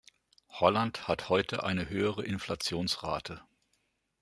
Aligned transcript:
Holland 0.49 1.07
hat 1.07 1.29
heute 1.29 1.63
eine 1.63 1.87
höhere 1.87 2.23
Inflationsrate. 2.25 3.39